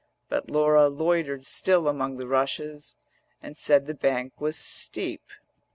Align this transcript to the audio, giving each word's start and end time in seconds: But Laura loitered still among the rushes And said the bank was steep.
But 0.29 0.49
Laura 0.49 0.87
loitered 0.89 1.45
still 1.45 1.87
among 1.87 2.17
the 2.17 2.25
rushes 2.25 2.97
And 3.39 3.55
said 3.55 3.85
the 3.85 3.93
bank 3.93 4.41
was 4.41 4.55
steep. 4.57 5.25